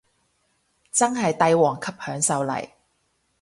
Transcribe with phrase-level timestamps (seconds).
[0.91, 2.71] 真係帝王級享受嚟